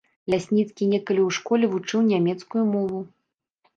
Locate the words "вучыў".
1.75-1.99